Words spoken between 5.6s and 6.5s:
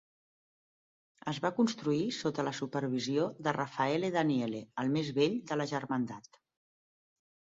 la germandat.